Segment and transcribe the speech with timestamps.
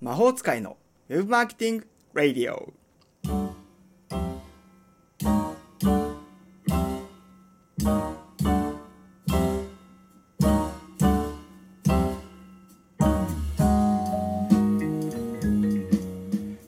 [0.00, 0.76] 魔法使いの
[1.08, 2.72] ウェブマーケティング・ラディオ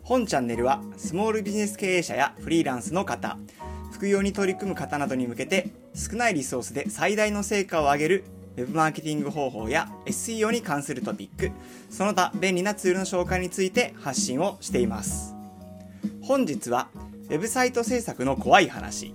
[0.02, 3.38] 本チャンネルはスモールビジネス経営者やフリーランスの方。
[3.92, 8.24] 副業に取り組む方などに向けて少ないリソースで最大の成果を上げる
[8.56, 11.52] ウェブマーケティング方法や SEO に関するトピック、
[11.88, 15.34] その他便利なツールの紹介について発信をしています。
[16.22, 16.88] 本日は、
[17.28, 19.14] ウェブサイト制作の怖い話、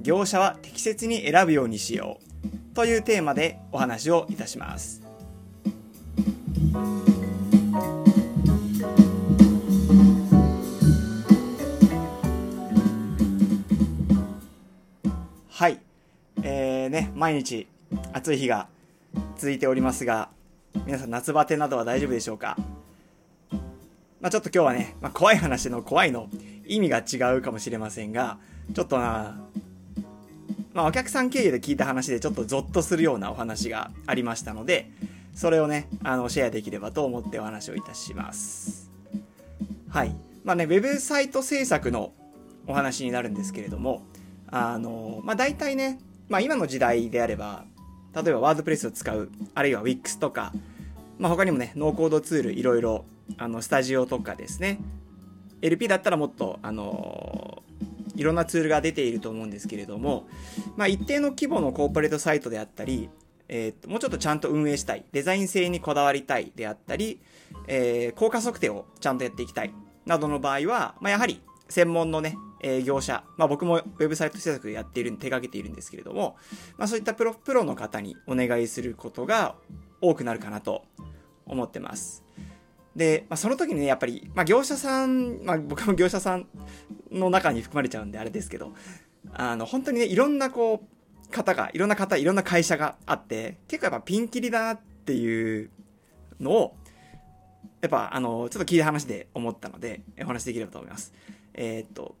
[0.00, 2.18] 業者は適切に選ぶようにしよ
[2.72, 5.02] うというテーマでお話をいたします。
[15.48, 15.80] はい。
[16.42, 17.66] えーね、毎日
[18.12, 18.68] 暑い日が
[19.36, 20.30] 続いておりますが、
[20.86, 22.56] 皆さん夏バテなどは大丈夫でしょうか？
[24.20, 26.28] まあ、ちょっと今日はね、まあ、怖い話の怖いの
[26.66, 28.38] 意味が違うかもしれませんが、
[28.74, 29.38] ちょっとな、
[30.72, 34.90] まあ、お客さん経由で聞いた話でちょっとゾッとするようなお話がありましたので、
[35.34, 38.90] それをね、あの、シェアできればと思ってお話をいたします。
[39.90, 40.16] はい。
[40.44, 42.12] まあね、ウェブサイト制作の
[42.66, 44.02] お話になるんですけれども、
[44.48, 47.64] あの、まあ大体ね、まあ今の時代であれば、
[48.16, 50.52] 例えばワードプレスを使う、あるいは Wix とか、
[51.18, 53.04] まあ、他にもね、ノーコードツールいろいろ、
[53.36, 54.78] あの、スタジオとかですね、
[55.60, 57.62] LP だったらもっと、あの、
[58.14, 60.26] いろんなツールが出ていると思うんですけれども、
[60.76, 63.10] まあ、一定の規模のコーポレートサイトであったり、
[63.48, 67.20] えー、もうちょっとちゃんと運営したい、デザイン性にこだわりたいであったり、
[67.68, 69.74] えー、効果測定をちゃんとやっていきたい、
[70.06, 76.36] などの場合は、まあ、やはり専門のね、えー、業者、まあ僕もウェブサイト制作やっている、手掛けているんですけれども、
[76.78, 79.56] まあそういったプロ、プロの方にお願いすることが
[80.00, 80.84] 多くなるかなと
[81.46, 82.24] 思ってます。
[82.94, 86.46] で、まあその時にね、やっぱり、まあ業者さん、まあ僕も業者さん
[87.10, 88.72] の中に含まれちゃうんであれですけど、
[89.32, 90.96] あの、本当にね、いろんなこう、
[91.30, 95.70] 方が、いろんな方、いろんな会社があって、結構やっぱピンキリだなっていう
[96.40, 96.76] のを、
[97.80, 101.12] やっぱ、あの、ちょっと聞いた話で思ったので、お話できればと思います。
[101.56, 102.14] えー、っと、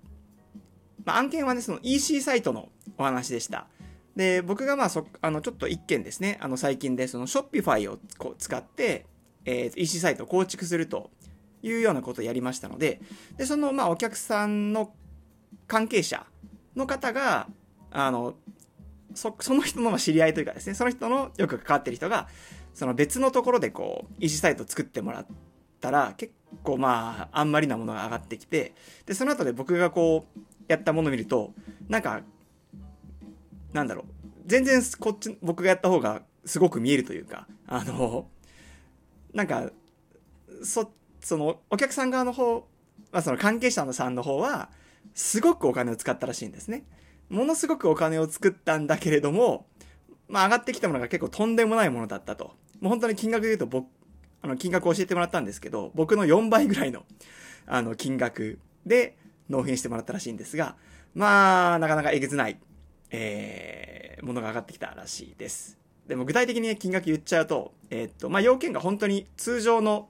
[1.04, 3.68] まあ、案件はね、その EC サイトのお話でした。
[4.16, 9.06] で、僕がまあそ、あの、ちょっと一件ですね、あの、最近でその Shopify をこう使って、
[9.44, 11.10] えー、EC サイトを構築すると
[11.62, 13.00] いうようなことをやりましたので、
[13.36, 14.94] で、そのまあ、お客さんの
[15.68, 16.26] 関係者
[16.74, 17.46] の方が、
[17.90, 18.34] あの、
[19.14, 22.28] そ、その人の知り合いというかですね、その人のよく関わってる人が、
[22.74, 25.26] その別のところでこう、EC サイトを作ってもらっ
[25.80, 28.74] たら、結構まあ、あんまりなものが上がってきて、
[29.06, 31.52] で、その後で僕がこう、やったものを見ると、
[31.88, 32.22] なんか、
[33.72, 34.04] なんだろう、
[34.46, 38.28] 全然こっち、僕がやった方がすごく見えるというか、あの、
[39.32, 39.70] なんか、
[40.62, 40.90] そ、
[41.20, 42.66] その、お客さん側の方、
[43.12, 44.70] まあその関係者のさんの方は、
[45.14, 46.84] すごくお金を使ったらしいんですね。
[47.28, 49.66] ものすごくお金を作ったんだけれども、
[50.28, 52.54] まあ上がってきたものが結構とんでもないものだったと。
[52.80, 53.88] もう本当に金額で言うと僕、
[54.46, 57.04] あの金額を教えてもらったんですけど、僕の4倍ぐらいの、
[57.66, 59.16] あの金額で、
[59.48, 60.76] 納品してもらったらしいんですが、
[61.14, 62.58] まあ、なかなかえげつない、
[63.10, 65.78] えー、ものが上がってきたらしいです。
[66.06, 70.08] でも具体的に、ね、金額言っちゃうと、えー、っと、まあ、要件が本当に通常の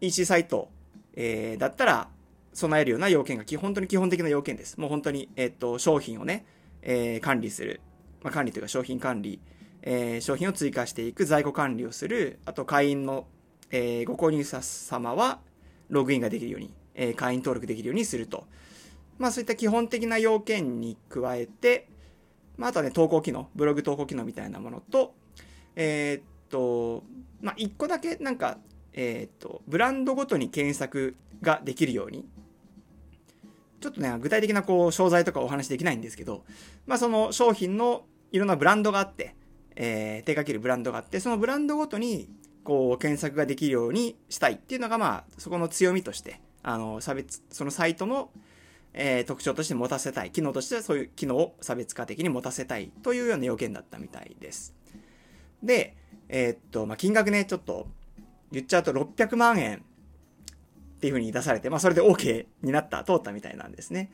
[0.00, 0.68] EC サイト、
[1.14, 2.08] えー、だったら
[2.52, 4.78] 備えるような要件が本当に基本的な要件です。
[4.78, 6.44] もう本当に、えー、っと、商品をね、
[6.82, 7.80] えー、管理する。
[8.22, 9.38] まあ、管理というか商品管理、
[9.86, 12.40] えー、商品を追加していく在庫管理をする。
[12.44, 13.26] あと、会員の、
[13.70, 15.38] えー、ご購入者様は
[15.88, 18.46] ログインができるようにえー、会員登録できるようにすると。
[19.18, 21.88] まあそういった基本的な要件に加えて、
[22.56, 25.14] まああとはね、投稿機能、ブログ投稿機能みたいなものと、
[25.76, 27.04] えー、っと、
[27.40, 28.58] まあ一個だけなんか、
[28.92, 32.26] えー、っと、ブランドごとに検索ができるように、
[33.80, 36.44] ちょっとね、具体的なこう、商材とかお話できないんですけど、
[36.86, 39.34] まあその商品のいろんなブランドがあって、
[39.76, 42.28] えー、手掛けるブランドがあって、そのブランドごとに、
[42.62, 48.30] こう、検索ができるようにしたいっていうのが、まあ、そこの強みとしてあの、差別、そのサイトの、
[48.94, 50.30] えー、特徴として持たせたい。
[50.30, 54.74] 機能としてはそういう機能を差別化的に持たせたいというような要件だったみたいです。
[55.62, 55.94] で、
[56.28, 57.86] えー、っと、まあ、金額ね、ちょっと
[58.50, 64.10] 言っちゃうと600万円っていう風に出されて、まあ、それで OK になった、通ったみたいなんですね。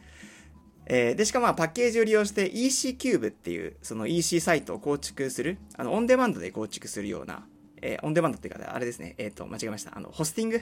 [0.87, 7.47] えー、で、しかもパッケージを利用して EC キューブっていう、その EC サイトを構築する、あの、オンデマンドで構築するような、
[7.81, 9.97] えー、オンデマンドっていうか、あれですね、えっ、と、間違えました。
[9.97, 10.61] あの、ホスティング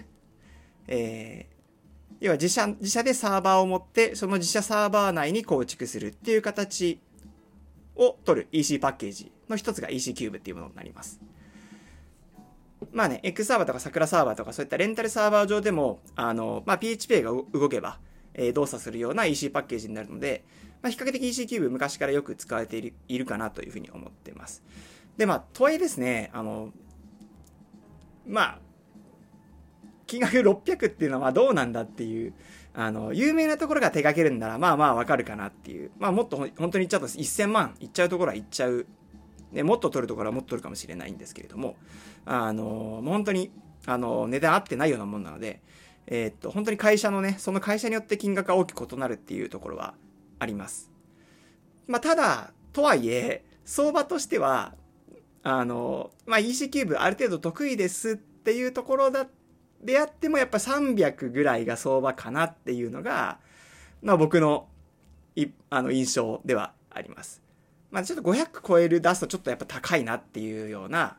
[0.89, 6.99] えー、要は自社、自社でサーバーを持って、その自社サーバー内に構築するっていう形
[7.95, 11.21] を取る EC パッケージの一つが EC キューブっていうものになります。
[12.93, 17.99] まあね、X サーバーとか桜サーバーとかそういったレンタルサーバー上でも、あの、まあ PHP が動けば、
[18.39, 20.45] え、動作するような EC パッケージになるので、
[20.81, 24.63] まあ、比較的 EC キューブ昔からよく使われているいるかなというふうに思ってます。
[25.17, 26.73] で、まあ、とはいえですね、あの、
[28.27, 28.59] まあ、
[30.07, 32.33] 金額600っていうのはどうなんだっていう、
[32.75, 35.91] あの、有名なところが手掛けるんなら、まあまあわかるかなっていう。
[35.99, 38.87] まあもっと本当に言っちゃうと1000万いっちゃうところはいっちゃう。
[39.53, 41.77] ね、もっと取るところはもっと取るかもしれないんですけれども、
[42.25, 43.51] あの、もう本当に、
[43.87, 45.61] あの、値段合ってないようなもんなので、
[46.11, 49.95] えー、っと、本当に会社のね、その会社によって金額が大きく異なるっていうところは
[50.39, 50.91] あります。
[51.87, 54.75] まあ、ただ、とはいえ、相場としては、
[55.43, 59.27] あの、まあ、EC キューブある程度得意ですっていうところだ、
[59.83, 63.39] であってもやっぱ300ぐらいが相場かなっていうのが、
[64.03, 64.67] まあ僕の、
[65.37, 67.43] い、あの印象ではあります。
[67.91, 71.19] まあちょっと500超える出すとちょっとやっぱ高いなっていうような、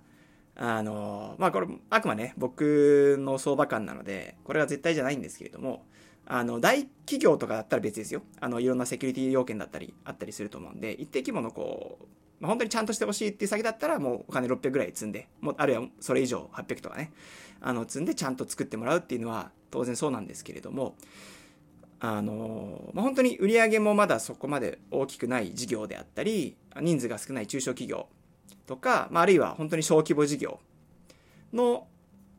[0.62, 5.86] あの、まあこれ、あくまね、僕の相場感なので、これは絶対じゃないんですけれども、
[6.26, 8.24] あの、大企業とかだったら別ですよ。
[8.42, 12.06] あの、いろんなセキュリティ要件だったり、あったりすると思うんで、一定規模のこう、
[12.42, 17.14] まあ、本当にちゃんとしてほしいっていう先だったら、もうお金600ぐらい積んで、もあるいはそれ以上800とかね、
[17.62, 20.96] あの、積んでちゃんと作ってもらうっていうのは当然そうなんですけれども、
[22.02, 28.08] あの、まあ、本当に売り上げもまだそこまで大きくない事業であったり、人数が少ない中小企業
[28.70, 30.60] とか、まあ、あるいは本当に小規模事業
[31.52, 31.88] の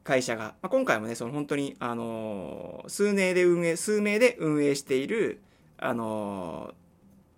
[0.05, 5.43] 会社が、まあ、今回もね、その本当に、あの数名で運営、数名で運営している、
[5.77, 6.73] あの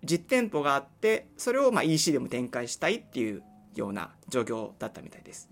[0.03, 3.41] 実店舗があって、それをまあ EC でも展開したいっていう
[3.73, 5.49] ような状況だったみたいです。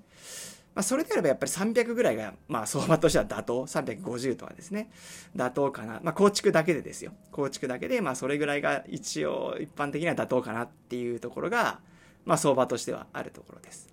[0.75, 3.65] まあ、それであればやっぱり300ぐらいが、まあ、相場としては妥当。
[3.65, 4.91] 350とかですね。
[5.35, 5.99] 妥当かな。
[6.03, 7.11] まあ、構築だけでですよ。
[7.31, 11.79] 構築だけで、まあ、それぐらいが一応一般的には妥当かなっていうところが、
[12.25, 13.89] まあ、相場としてはあるところです。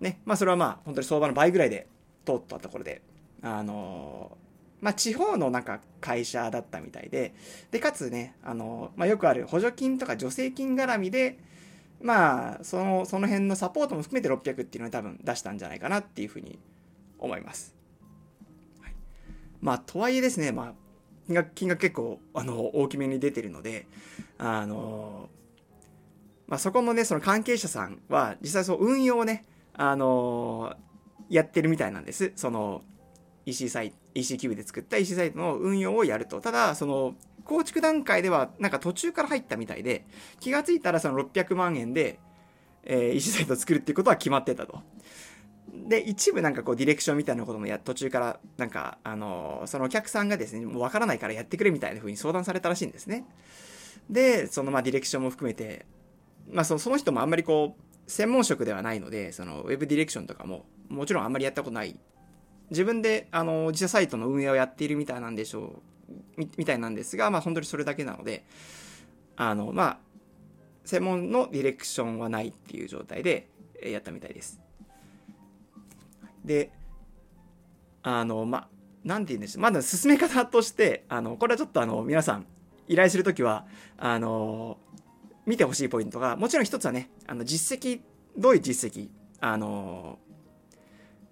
[0.00, 0.20] ね。
[0.24, 1.86] まあ、それはまあ、本当に相場の倍ぐらいで
[2.24, 3.02] 通ったところで、
[3.42, 7.34] あのー、まあ、地方のなんか会社だったみたいで、
[7.70, 11.38] で、かつね、あのー、まあ、よくある補助金とか助成金絡みで、
[12.00, 16.58] まあ、その、その辺のサポートも含めて600っていうのは多分出したんじゃないかなっていうふうに
[17.18, 17.74] 思います。
[18.80, 18.94] はい、
[19.60, 20.72] まあ、とはいえですね、まあ、
[21.26, 23.86] 金額、金額結構、あの、大きめに出てるので、
[24.38, 25.28] あの、
[26.48, 30.74] まあ、そこもね、その関係者さんは、実際そう運用をね、あの、
[31.28, 32.32] やってるみたいなんです。
[32.36, 32.82] その、
[33.44, 36.40] EC サイト、EC キューブで作った EC サイトの運用をやると。
[36.40, 37.14] ただ、その、
[37.44, 40.06] 構築段階ではなんか途中から入ったみたいで、
[40.40, 42.18] 気がついたらその600万円で、
[42.84, 44.80] えー、EC サイトを作るっていうことは決まってたと。
[45.86, 53.26] で、一部なんかこうディレクションみたいなこともや、途中からなんか、あのー、そのお客さんがですね、もうわからないからやってくれみたいな風に相談されたらしいんですね。
[54.10, 55.86] で、そのまあディレクションも含めて、
[56.50, 61.98] まあその人もあんまりこう、専門職ではないので、そのウェブディレクションとかも、もちろんあんまりやったことない。
[62.70, 68.44] 自分で、あの、自社サイトの運営をやっているみたいなんでしょう、みみたいなんですが、まあ本当にそれだけなので、
[69.36, 69.98] あの、まあ、
[70.84, 73.48] 専門のディレクションはないっていう状態で
[73.82, 74.60] やったみたいです。
[76.44, 76.72] で、
[78.02, 78.68] あの、まあ、
[79.04, 79.62] なんて言うんでしょう。
[79.62, 82.46] まだ進め方として、あの、これはちょっとあの、皆さん、
[82.88, 83.66] 依頼するときは、
[83.98, 84.78] あの、
[85.48, 88.02] 見てほしいポイントが、もちろん一つはね、あの、実績、
[88.36, 89.08] どういう実績、
[89.40, 90.18] あの、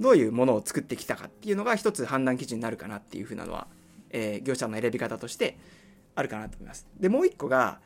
[0.00, 3.66] どういうものを作ってきたかっていうのが一つ判断基準になるかなっていうふうなのは、
[4.10, 5.58] えー、業者の選び方として
[6.14, 6.86] あるかなと思います。
[6.98, 7.80] で、もう一個が、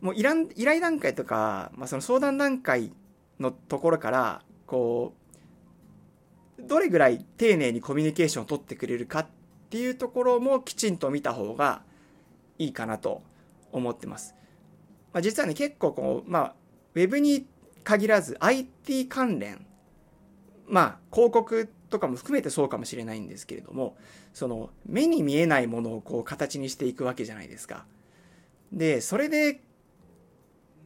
[0.00, 2.90] もう依頼依頼段階とか、まあ、その相談段階
[3.38, 5.12] のところから、こ
[6.58, 9.26] う、どれぐらい丁寧にコミュニケーションを取ってくれるかっ
[9.68, 11.82] ていうところもきちんと見た方が
[12.58, 13.22] いいかなと
[13.72, 14.34] 思ってます。
[15.16, 16.54] まあ、実はね、結構こう、まあ、
[16.94, 17.46] ウェブに
[17.84, 19.64] 限らず IT 関連、
[20.68, 23.96] まあ、広告とかも含めてそうかもしれないんですけれども、
[24.34, 27.86] その、目に見えないものをこう形にしていくわけじゃないですか。
[28.70, 29.62] で、それで、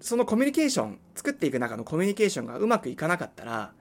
[0.01, 3.73] そのコミュニケーション、作っていく中のコミュニケーションがうまくいかなかったら、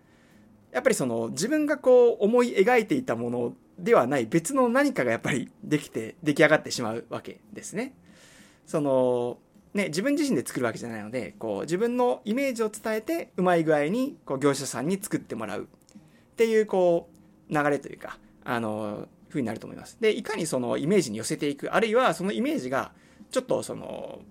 [0.72, 7.94] やっぱりその自分がこう思い描いていたものではない別の何かがやっぱりできて、出来上がってしまうわけですね。
[8.65, 9.38] その、
[9.74, 17.10] ね、自分自身で作るわけじゃないので、こう、自分のイメージを伝えて、うまい具合に、こう、業者さんに作ってもらうっていう、こ
[17.50, 19.98] う、流れというか、あの、風になると思います。
[20.02, 22.92] で、いかにそのイメージに寄せていく、あるいはそのイメージが、
[23.30, 24.22] ちょっとその、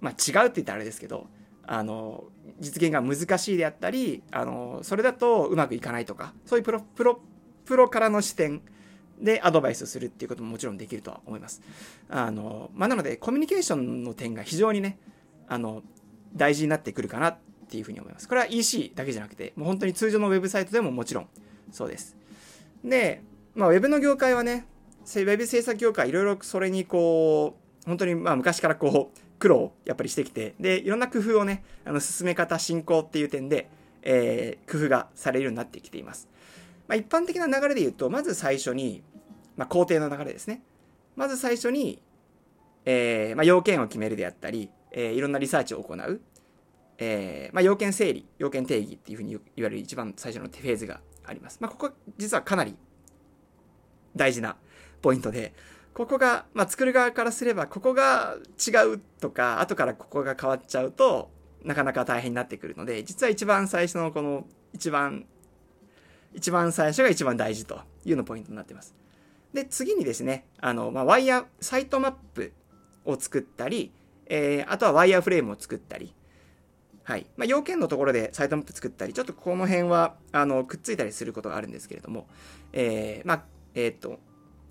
[0.00, 1.26] まあ、違うって言ったらあれですけど、
[1.64, 2.24] あの、
[2.60, 7.20] 実現が難しいであったり、あの、それだとうまくいかないとか、そういうプロ、プロ、
[7.64, 8.62] プロからの視点
[9.20, 11.62] でアドバイスするっていうことももちろんできるとは思います。
[12.08, 14.98] あの、まあ、なのでコミュニケーションの点が非常にね、
[15.48, 15.82] あの、
[16.34, 18.28] 大事になってくるかなっていうふうに思います。
[18.28, 21.28] これは EC だけじゃなくて、もう本当に通常のウェブサイトでももちろん
[21.72, 22.16] そうです。
[22.84, 23.22] で、
[23.54, 24.66] まあ、ウェブの業界はね、
[25.04, 33.68] ウェブ制作業界いろいろそれにこう、本当にまあ昔からこう、苦労をやっぱりしてきて、で、いろんな工夫をね、あの進め方、進行っていう点で、
[34.02, 36.28] えー、工夫がされるようになってきています。
[36.88, 39.02] まあ、一般的な流れで言うと、まず最初に、
[39.56, 40.62] まあ、工程の流れですね。
[41.16, 42.02] まず最初に、
[42.84, 46.20] えー、まあ、要件を決めるであったり、えー、いろんなリサーチを行う。
[46.98, 51.58] えー、まあ、要件整理、要件定義っていうふうに言われる一番最初のフェーズがあります。
[51.60, 52.76] まあ、ここ実はかなり
[54.14, 54.56] 大事な
[55.02, 55.52] ポイントで、
[55.92, 61.30] ここが、まあ、作る側からすれば、ここが違うとか、後からここが変わっちゃうと、
[61.64, 65.26] なかなか大変になってくるので、実は一番最初のこの、一番、
[66.34, 68.94] 一番最初が一番大事というのポイントになってます。
[69.52, 72.52] で、次にですね、あの、まあ、ワイヤー、サイトマップ
[73.04, 73.92] を作ったり、
[74.26, 76.12] えー、あとはワイヤーフレームを作ったり、
[77.04, 77.26] はい。
[77.36, 82.26] まあ、要件のところでサイトマップ作ったり、ちょっとこの辺は、あの、くっついたりすることがあるんですけれども、
[82.72, 84.18] えー、まあ、えー、っと、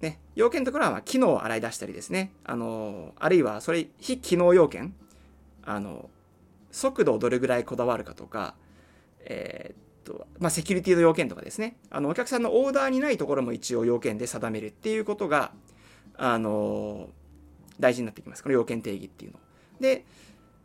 [0.01, 4.93] ね、要件のところは、ま機能を洗い出したりですね、あの、あるいは、それ、非機能要件、
[5.63, 6.09] あの、
[6.71, 8.55] 速度をどれぐらいこだわるかとか、
[9.21, 15.51] えー、と、まあ、セキュリティの要件とかですね、あの、お客さんのオーダーにないところも一応要件で定めるっていうことが、
[16.17, 17.09] あの、
[17.79, 18.43] 大事になってきます。
[18.43, 19.39] この要件定義っていうの。
[19.81, 20.05] で、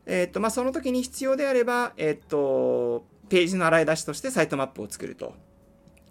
[0.06, 5.35] えっと、まあ、その時に必要であれば、えっと、ページの洗い出しとしてサイトマップを作ると。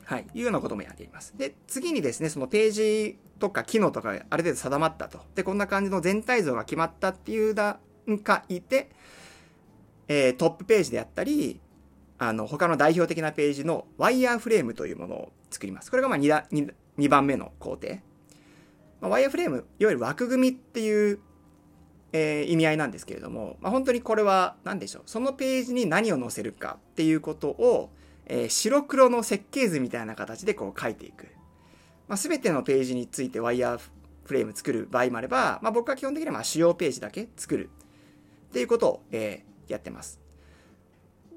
[0.06, 0.28] はい。
[0.34, 1.38] いうようなこともやっています。
[1.38, 5.20] で、次にですね、そのページとか機能とかある程度定まったと。
[5.36, 7.78] で、こんな感じの全体像が決まったっていう段
[8.24, 8.90] 階で、
[10.08, 11.60] えー、トップページであったり、
[12.20, 15.90] あの、他の代表的なページのワイヤーフレームというものを作ります。
[15.90, 17.96] これがまあ 2, 2, 2番目の工程。
[19.02, 21.20] まあ、ワイヤーフレーム、いわゆる枠組みっていう
[22.12, 27.92] えー、意味合いなんですけれども、まあ、本当にこれは何でしょうそのページに何を載せるかっていうことを、
[28.26, 31.28] えー、白黒の設計図みたいな形でこう書いていく、
[32.08, 33.80] まあ、全てのページについてワイヤー
[34.24, 37.70] フレーム作る場合もあれば、まあ、僕は基本的にはまあ主要ページだけ作る
[38.50, 40.20] っていうことを、えー、やってます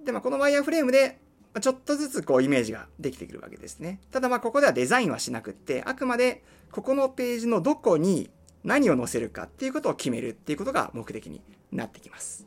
[0.05, 1.19] で、まあ、このワイヤーフレームで
[1.61, 8.31] ちょっとずつこうイメージができてくるわけですねただまあここではデザインはしなくってあくまでここのページのどこに
[8.65, 12.47] 何を載せるかっていうことを決めるっていうことが目的になってきます。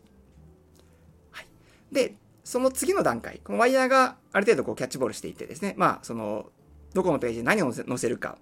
[1.32, 1.48] はい。
[1.92, 6.50] で、その次の段階、このワイヤーがある程度こうキャッチボールしていってですね、まあ、その、
[6.94, 8.38] どこのページに何を載せるか、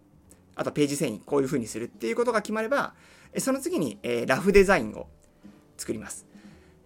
[0.55, 2.93] あとページ遷移、こういう風にするっていうことが決まれば、
[3.39, 5.07] その次に、えー、ラフデザインを
[5.77, 6.25] 作ります。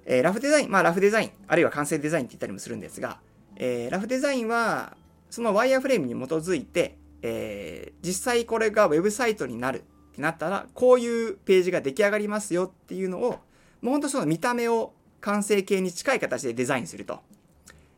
[0.10, 3.20] えー、ラフデザイン、まあ、ラフデザイン、あるいは完成デザインって言ったりもするんですが、
[3.58, 4.96] えー、ラフデザインは、
[5.30, 13.32] そのワイヤーフレームに基づいて、えー、実際これがウェブサイトになるってなったら、こういうページが出来上がりますよっていうのを、
[13.82, 17.20] もうほんとその見た目を完成形に近い形でデザインすると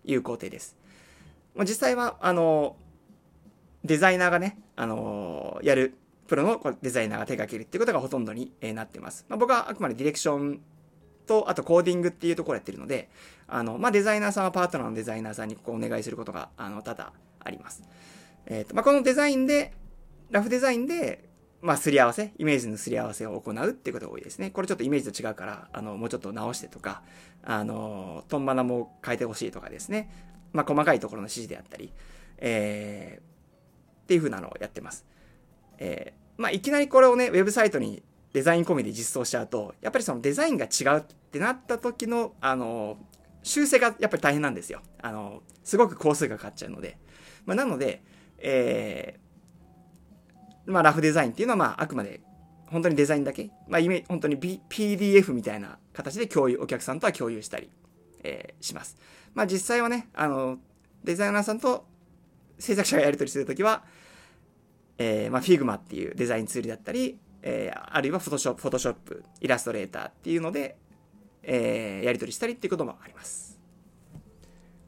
[0.03, 0.75] いう工程です。
[1.59, 2.75] 実際は、あの、
[3.85, 5.93] デザイナーがね、あの、やる、
[6.27, 9.25] プロのデザイナーが手掛けるっていうことがほとんどになってます。
[9.29, 10.61] まあ、僕はあくまでディレクション
[11.29, 13.07] と、あとコーディングっていうところやってるので、
[13.47, 17.83] あの、まあ、デザイナーさんはパートナーのデザイナーさんにここお願いすることが、あの、多々あります。
[18.47, 19.73] えっ、ー、と、まあ、このデザインで、
[20.31, 21.29] ラフデザインで、
[21.61, 24.49] まあ、すり合わせ、イメージのすり合わせを行うっていうことが多いですね。
[24.49, 27.03] これちょっとイメージと違うから、あの、もうちょっと直してとか、
[27.43, 30.09] あの、トンバナも変えてほしいとかですね。
[30.51, 31.93] まあ、細かいところの指示であったり、
[32.37, 35.05] えー、っていう風なのをやってます。
[35.77, 38.01] えー、まあ、いきなりこれをね、ウェブサイトに
[38.33, 42.97] デザイン込みで実装しちゃうと、やっぱりそのデザインが違うってなった時の、あの、
[43.43, 44.81] 修正がやっぱり大変なんですよ。
[45.01, 46.97] あの、すごく工数がかかっちゃうので。
[47.45, 48.03] まあ、なので、
[48.37, 52.21] えー、まあ、ラフデザインっていうのは、まあ、あくまで、
[52.67, 57.71] 本当にデザインだけ、まあ、本当に、B、PDF みたいな形で共有、お客さんとは共有したり、
[58.23, 58.97] えー、します。
[59.33, 60.59] まあ、実際はね、あの、
[61.03, 61.85] デザイナーさんと
[62.59, 63.83] 制作者がやり取りするときは、
[64.99, 70.77] えー、まあ、Figma っていうデザインツールだったり、えー、あるいは Photoshop、Photoshop、イラストレーターっていうので、
[71.43, 73.59] えー、やり取りしたりっていうこともあります。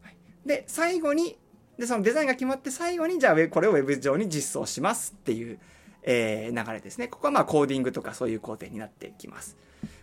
[0.01, 0.15] はい、
[0.45, 1.37] で、最後に、
[1.77, 5.59] で、そのデザインが決まって最後に、じゃあ、これを Web 上に実装しますっていう、
[6.03, 7.07] えー、流れですね。
[7.07, 9.57] ここはまあコーディングとかそういう工程になってきます。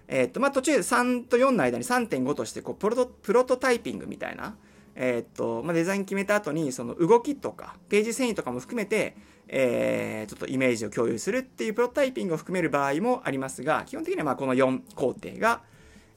[0.06, 4.56] えっ、と、まあ途中3と4の間に3.5としてこうプロト、プロトタイピングみたいな、
[4.94, 9.16] えっ、と、まあデザイン決めた後にその動きとか、ページ遷移とかも含めて、
[9.48, 15.62] えー、ちょっとイメージを共有するっていうプロタイピングを含める場合もありますが、基本的にはまこの4工程が、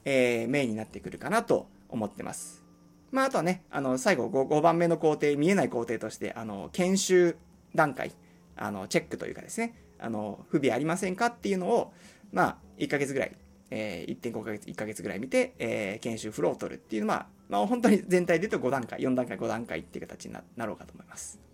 [0.06, 2.64] えー、メインになってくるかなと思ってます。
[3.12, 7.36] まあ、あとはね、あの、最後 5, 5番目の工程、見えない工程として、あの、研修
[7.76, 8.12] 段階、
[8.56, 11.94] あの、チェックというかですね、あの、不備ありませんかっていうのを、
[12.32, 13.36] まあ、1ヶ月ぐらい、
[13.70, 21.51] えー、1.5ヶ月、1ヶ月ぐらい見て、えー、研修フローを取るっていうのは、まあ、本当に全体で言うと5段階、4段階、5段階っていう形になろうかと思います。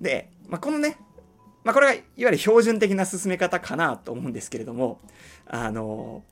[0.00, 0.96] で、まあ、このね、
[1.64, 5.00] まあ、これがいわゆる標準的な進め方かなと思うんですけれども、
[5.46, 6.22] あの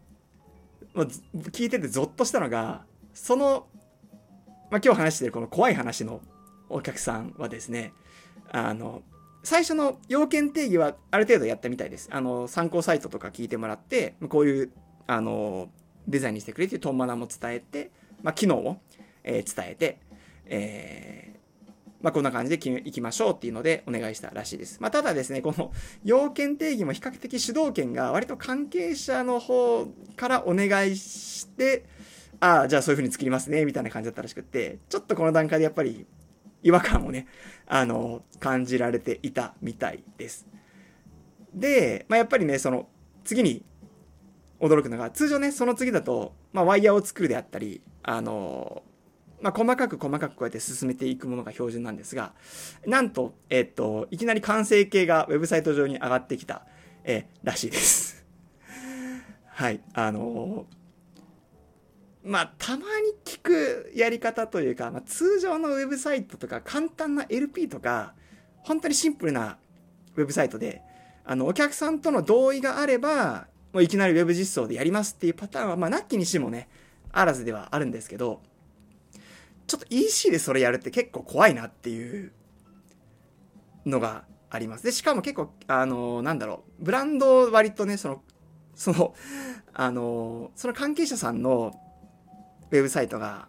[0.94, 1.06] もう
[1.50, 3.66] 聞いててゾッとしたのが、その、
[4.70, 6.20] まあ、今日話してるこの怖い話の
[6.68, 7.92] お客さんはですね、
[8.50, 9.02] あの、
[9.44, 12.08] 最初の要件定義はある程度やったみたいです。
[12.12, 14.72] あの、参考サイトとか聞いてもらって、こういう、
[15.06, 15.68] あの、
[16.06, 17.90] デザインにしてくれっていうトンマナも伝えて、
[18.22, 18.80] まあ、機能を、
[19.25, 20.00] えー、伝えて、
[20.46, 21.38] えー、
[22.00, 24.78] まあ、こんな感じで行きましょうっていうのでお願いしたらしいです。
[24.80, 25.72] まあ、ただですね、この
[26.04, 29.86] 要件定義も比較的主導権が割と関係者の方
[30.16, 31.84] からお願いして、
[32.40, 36.06] ああ、じゃあそういう風に作りますね、みたいな感じだったらしくって、ちょっとこの段階でやっぱり
[36.62, 37.26] 違和感をね、
[37.66, 40.46] あの、感じられていたみたいです。
[41.52, 42.88] で、まあ、やっぱりね、その、
[43.24, 43.64] 次に
[44.60, 48.82] 驚くのが、通常ね、その次だと、まあ、ワイヤーを作るであったり、あの、
[49.40, 52.33] まあ、細かく細かくこうやって進めていくものが標準なんですが、
[52.87, 56.66] なんと、えっと、いきなり完成形がウェブサイト上に上がってきた、
[57.04, 58.25] えらしいです。
[59.47, 60.66] はい、あの
[62.25, 62.85] まあ、たまに
[63.25, 68.14] 聞くやり方というか、まあ、通常のウェブサイトとか、簡単な LP とか、
[68.59, 69.57] 本当にシンプルな
[70.16, 70.83] ウェブサイトで、
[71.25, 76.68] あの、お客さんとの同意があれば、もういきなりウェブ実装でやりますっていうパターンは、まあ、なきにしもね、
[77.12, 78.42] あらずではあるんですけど、
[79.68, 82.32] ちょっと EC でそれやるって結構怖いなっていう
[83.87, 84.84] のがあります。
[84.84, 88.22] で、しかも結構、あの、なんだろう、ブランド割とね、その、
[88.75, 89.14] その、
[89.75, 91.78] あの、その関係者さんの
[92.70, 93.48] ウェブサイトが、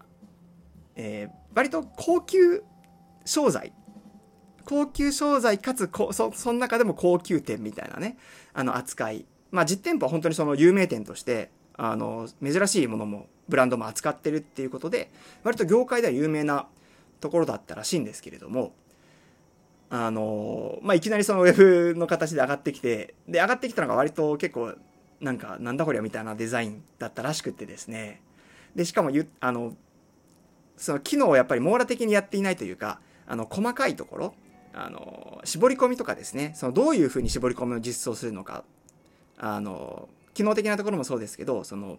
[0.95, 2.63] えー、割と高級
[3.25, 3.73] 商材。
[4.65, 8.17] 高級商材かつこそその中でも高級店みたいなね
[8.53, 9.25] あの扱い。
[9.49, 15.11] まあ実店舗は本当にその有名店としてあの珍しいものもブランドも扱ってるっていうことで
[15.43, 16.67] 割と業界では有名な
[17.19, 18.71] ところだったらしいんですけれども
[19.89, 24.75] あのまあいきなりそのウェブの形で上がってきてで上がってきたのが割と結構
[25.19, 28.21] なんかなんだこりゃみたいなデザインだったらしくてですね。
[28.75, 29.75] で、しかもゆ、あの、
[30.77, 34.33] その機能をやっぱり網羅的にやっていないというか、あの、細かいところ、
[34.73, 38.63] あの、絞り込みとかですね、そのどういうふうに絞り込みを実装するのか、
[39.38, 41.97] あの、機能的なところもそうですけど、その、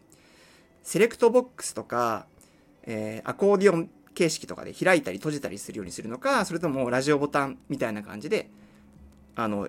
[0.83, 2.27] セレクトボックスとか、
[2.85, 8.51] えー、アコーディオン形式とかで開いたり閉じたりするようにするのか、それともラジオボタンみたいな感じで、
[9.37, 9.69] あの、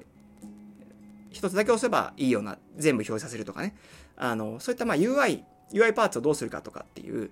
[1.30, 3.76] 一つだけ押せばいいような、全部表示させるとかね。
[4.18, 5.44] あの、そういったまあ UI
[5.74, 7.32] UI パーツをどうするかとかっていう、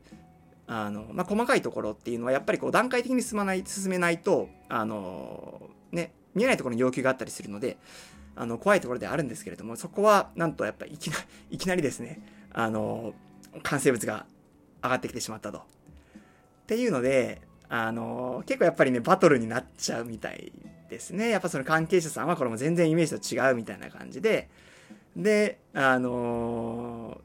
[0.67, 7.77] あの、まあ、細かいところっていうのはやっぱりこう段階的に進まない、進めないと、あの、ね、見えないところに要求があったりするので、
[8.35, 12.21] あの、怖いところであるんですけれども、そこは、なんとやっぱいきなり、いきなりですね、
[12.53, 13.13] あの、
[13.63, 14.25] 完成物が
[14.83, 15.59] 上がってきてしまったと。
[15.59, 15.61] っ
[16.67, 20.51] ていうので、あの、結構やっぱりね、バトルになっちゃうみたい
[20.89, 21.29] ですね。
[21.29, 24.49] やっぱその関係者さんはこれも全然イメージと違うみたいな感じで、
[25.15, 27.21] で、あの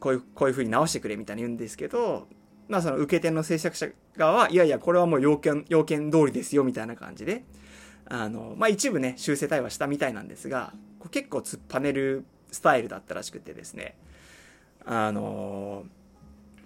[0.00, 2.28] こういう、こういう風に直してくれみたいに言うんですけど、
[2.68, 7.44] まあその受け手の制作者側は、いやいや、これはもう要件、要件通りですよみたいな感じで、
[8.06, 10.72] あの、まあ一部ね、修正対話したみたいなんですが、
[11.10, 13.96] 結構突っぱねるスタイルだったらしくてですね、
[14.90, 15.84] あの、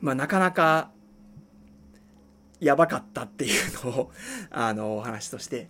[0.01, 0.93] まあなかなか、
[2.61, 4.13] やばかったっていうのを、
[4.51, 5.69] あの、お話として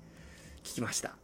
[0.62, 1.17] 聞きました。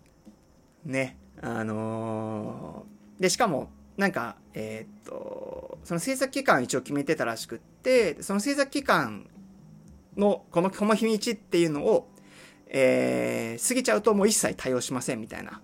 [0.86, 1.18] ね。
[1.42, 2.86] あの、
[3.20, 9.28] で、しかも、なんか、えー、っと、その制作期間一応決めてたらしくって、その制作期間
[10.16, 12.08] のこの、この日にちっていうのを、
[12.68, 15.60] えー、過ぎちゃうともう一切対応しませんみたいな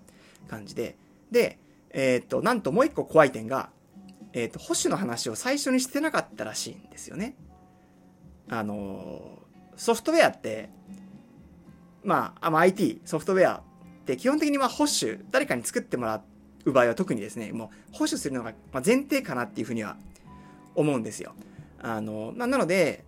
[0.47, 0.95] 感じで。
[1.31, 1.57] で、
[1.89, 3.71] えー、っと、なんともう一個怖い点が、
[4.37, 7.35] えー、と、保守の話を最初にしてなかったらしいんですよね。
[8.49, 9.39] あの
[9.75, 10.69] ソフトウェアって、
[12.03, 13.61] まあ、あ IT、ソフトウェアっ
[14.05, 16.21] て基本的には保守、誰かに作ってもら、
[16.65, 19.95] う場合は特にですね、もう保守するのが前提かなっていうふうには
[20.75, 21.33] 思うんですよ。
[21.79, 23.05] あの、なので、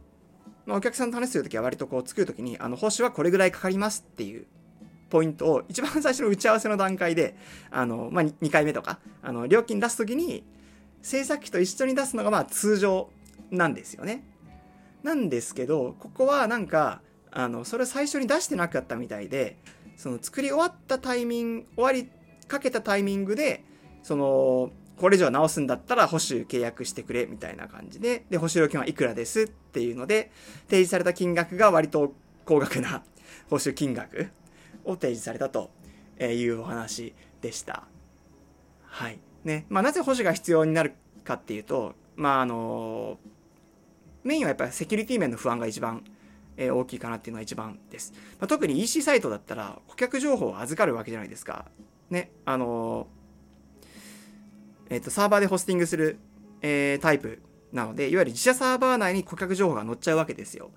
[0.65, 4.45] まあ、お客さんと話するときは割とこう作るときに、あの、報酬はこれぐらいかかりますっていう
[5.09, 7.35] ポイントを一番最初の打ち合わせの段階で、
[7.69, 10.45] あの、まあ、2回目とか、あの、料金出すときに、
[11.01, 13.10] 制作費と一緒に出すのがまあ通常
[13.51, 14.23] なんですよね。
[15.03, 19.57] なんですけど、ここはなんか、あの、それ最初に出してなかったみたいで、
[19.95, 22.10] その作り終わったタイミング、終わり
[22.47, 23.63] かけたタイミングで、
[24.03, 30.31] その、これ以上直すんだったら保守契約してくれみたいな感じで、で、保守料金はいくらですっていうので、
[30.65, 32.13] 提示された金額が割と
[32.45, 33.03] 高額な
[33.49, 34.29] 報酬金額
[34.83, 35.71] を提示されたと
[36.19, 37.88] いうお話でした。
[38.81, 39.19] はい。
[39.47, 39.65] ね。
[39.69, 43.17] まあ、なぜ保守が必要になるかっていうと、まあ、あの、
[44.23, 46.03] メインはやっぱりセキュリティ面の不安が一番
[46.57, 48.13] えー、大きいかなっていうのが一番です。
[48.39, 51.65] まあ、特に EC サイトだったら顧客情報を預かるわけじゃないですか。
[52.10, 53.07] ね、あの、
[54.89, 56.17] えっ、と、サーバーでホスティングする、
[56.62, 60.71] えー、タイプなので、いわゆる自社サーバー内に顧客情報が載っちゃうわけですよ。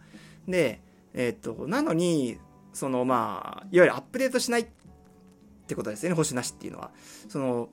[0.46, 0.80] で、
[1.14, 2.38] えっ、と、なのに、
[2.72, 4.66] そのまあ、いわゆるアップデートしないっ
[5.66, 6.90] てことですよね、保守なしっていうのは。
[7.28, 7.70] その、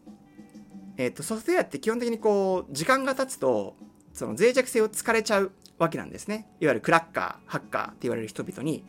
[0.98, 3.76] えっ、と、ソフトウェアって基本的にこう、時間が経つと、
[4.14, 6.48] その脆弱性を突かれちゃうわけなんですね。
[6.60, 8.84] いわゆるクラッカー、ハッカーって言われる人々に、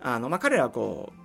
[0.00, 1.20] あの、まあ、彼らはこう、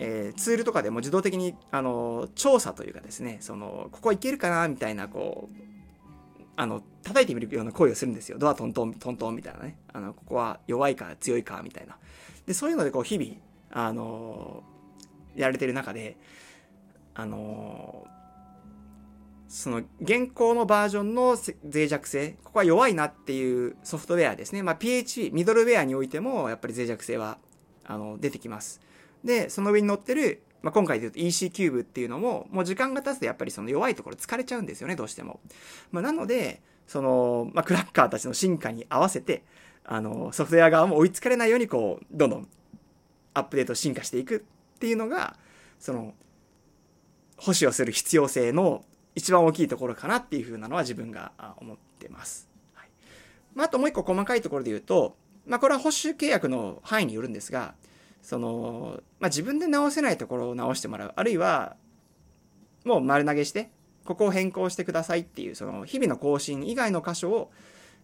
[0.00, 5.56] えー、ツールとかでも自動的に、あの、調査というかですね、その、ここいけるかなみたいな、こう、
[6.56, 8.38] あの、叩いてみるような行為をするんですよ。
[8.38, 9.76] ドアトントン、トントンみたいなね。
[9.92, 11.96] あの、ここは弱いか強いかみたいな。
[12.46, 13.36] で、そういうのでこう日々、
[13.70, 14.62] あの、
[15.36, 16.16] やられてる中で、
[17.14, 18.06] あの、
[19.54, 24.64] その現行のバージョンの脆弱性、ここは弱いなっていうソフトウェアですね。
[24.64, 27.38] まあ、PHP、ミドルウェアにおいても、やっぱり脆弱性は、
[27.84, 28.80] あの、出てきます。
[29.22, 35.38] で、その上に乗ってる、まあ、今回で言うと EC キューブっていうのも、もう時間が経つとやっぱりその弱いところ疲れちゃうんですよね、どうしても。
[35.92, 39.44] まあ、なので、その、まあ、クラッカーたちの進化に合わせて、
[39.84, 42.48] あの、ソフトウェア側も追いつかれないように、こう、どんどん
[43.34, 45.36] アップデート進化していくっていうのが、
[45.78, 46.12] その、
[47.36, 48.84] 保守をする必要性の
[49.14, 52.48] 一番大きいところかなっていうふうなのは自分が思ってます。
[52.74, 52.88] はい。
[53.54, 57.74] まあ、あともう一個細かいところで言うと、まあ、これは保守契約の範囲によるんですが、
[58.22, 61.12] その、まあ、自分で直せないところを直してもらう。
[61.14, 61.76] あるいは、
[62.84, 63.70] もう丸投げして、
[64.04, 67.50] ここを変更してくださいっていう、その日々の更新以外の箇所を、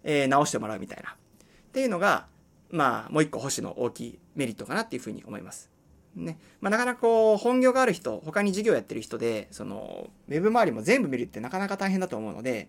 [0.04, 1.10] えー、直してもらうみたいな。
[1.10, 2.26] っていうのが、
[2.70, 5.70] まあ、もう一個星の大きいメリットかなっていうふうに思います。
[6.14, 6.38] ね。
[6.60, 12.68] まあ、なかなかこう、本業がある人、他に事業やってる人で、その、ウェブ周りも全部見るってなかなか大変だと思うので、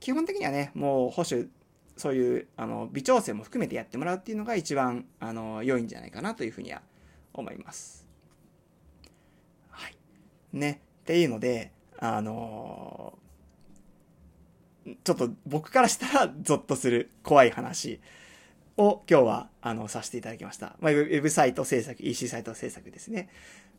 [0.00, 1.48] 基本的にはね、もう保守、
[1.96, 6.82] そういう、あの、微調整も含めてやってもらうっていうのが一番、あの、良いんじゃないかなというふうには
[7.32, 8.06] 思います。
[9.70, 9.96] はい。
[10.52, 10.80] ね。
[11.02, 13.18] っていうので、あの
[15.02, 18.00] ちょっと僕からしたらゾッとする怖い話。
[18.76, 20.76] を今日は、あの、させていただきました。
[20.80, 23.28] まあ、ウェブサイト制作、EC サイト制作ですね。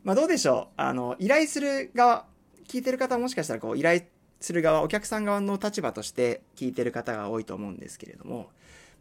[0.03, 0.73] まあ、どうでしょう？
[0.77, 2.25] あの、依頼する側、
[2.67, 4.01] 聞いてる方はもしかしたら、こう、依頼
[4.39, 8.49] する側、お客さん側の立場として聞いてる方が多いと思うんですけれども、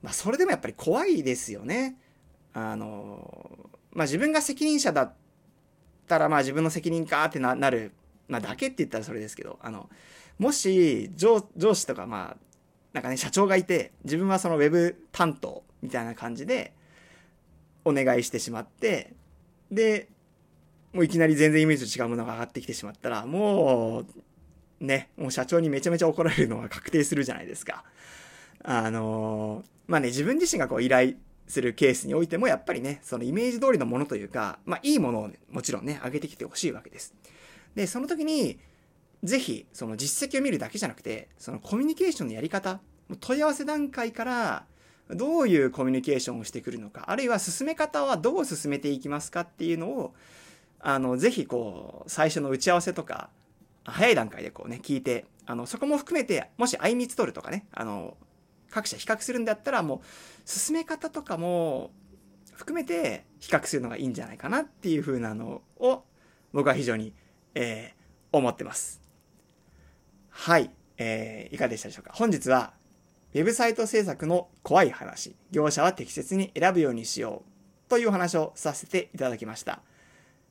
[0.03, 1.97] まあ、それでもやっぱり怖いですよね。
[2.53, 5.15] あの、まあ、自分が責任者だっ
[6.07, 7.93] たら、まあ、自分の責任かってななる、
[8.29, 9.89] まあ、だけって言ったらそれですけど、あの、
[10.39, 12.37] もし上、上司とか、まあ、
[12.93, 16.73] なんかね、社長がいて、自分はそのウェブ担当みたいな感じで、
[17.85, 19.15] お願いしてしまって、
[19.71, 20.09] で、
[20.93, 24.01] もういきなり全然イメージと違うものが上がってきてしまったら、も
[24.81, 27.85] う、ね、もう社長にめちゃめちゃ怒られるのが確定するじゃないですか。
[28.65, 31.15] あのまあね、自分自身がこう依頼
[31.47, 37.15] するケースにおいても、やっぱりね、そのイメージ通りのものというか、まあいいものを、ね、もちろんね、上げてきてほしいわけです。
[37.77, 38.59] で、その時に、
[39.23, 42.81] ぜひ、その実績を見るだけじゃなくて、そのコミュニケーションのやり方、
[43.21, 44.67] 問い合わせ段階から、
[45.11, 50.15] どういうコミュニケーションをしてくるのか、あるいは進め方はどう進めていきますかっていうのを、
[50.81, 53.31] あの、ぜひこう、最初の打ち合わせとか、
[53.85, 58.17] 早い段階でこうね、聞いて、あの、そこも含めて、もし相見つ取るとかね、あの、
[58.71, 60.01] 各社比較するんだったら、もう、
[60.45, 61.93] 進め方とかも、
[62.53, 66.03] 含めて比較するのがいいんじゃないかなっていう風なのを、
[66.53, 67.13] 僕は非常に、
[67.55, 69.03] えー、思ってます。
[70.31, 70.71] はい。
[70.99, 72.13] えー、いかがでしたでしょうか？
[72.15, 72.73] 本日は、
[73.37, 79.83] ウェブサイト制作の怖い話、業者は適切に選ぶようにしようというお話をさせていただきました。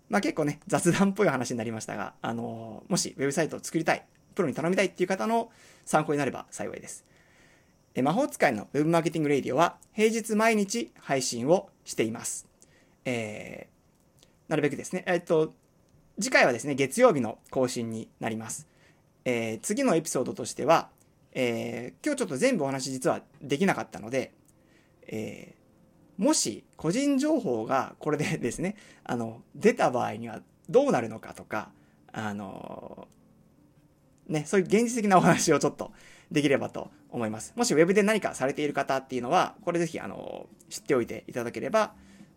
[0.08, 5.50] まあ結構ね、雑談っぽい話になりましたが、あのー、もしウェブサイトを作りたい、プロに頼みたいっていう方の
[5.84, 7.06] 参考になれば幸いです。
[7.96, 12.48] え魔法使いのウェブマーケティングレディオは平日毎日配信をしています。
[13.06, 15.56] えー、なるべくですね、えっと、
[16.22, 18.68] 次回はですね、月曜日の更新になります。
[19.24, 20.90] えー、次のエピソードとしては、
[21.38, 24.34] えー、今日ちょっと全部お話実はできなかったので、
[25.08, 31.72] えー、もし個人情報がこれでですね、 あの、出た場合にはどうなるのかとか、
[32.14, 33.10] あの
[34.28, 35.92] ね、そういう現実的なお話をちょっと
[36.32, 37.54] できればと思います。
[37.58, 41.94] もし Web で何かされている方っていうのは、これぜひ、あの、知っておいていただければ、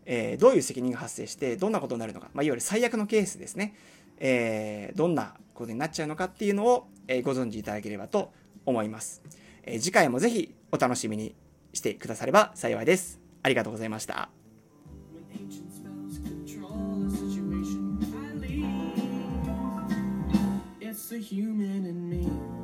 [0.06, 3.74] えー、どういう責任が発生して、どんなことになるのか、まあ、いわゆる最悪のケースですね。
[4.18, 8.32] えー、どんなことになっちゃうのかっていうのを、えー、ご存知いただければと
[8.68, 9.22] 思います。
[9.62, 11.34] えー、次回もぜひお楽しみに
[11.72, 13.20] してくだされば幸いです。
[13.42, 14.30] ありがとうございました。
[21.08, 22.57] the human in me